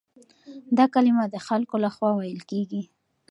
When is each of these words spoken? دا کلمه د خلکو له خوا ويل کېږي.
دا 0.77 0.85
کلمه 0.93 1.23
د 1.29 1.35
خلکو 1.47 1.75
له 1.83 1.89
خوا 1.95 2.11
ويل 2.15 2.41
کېږي. 2.51 2.81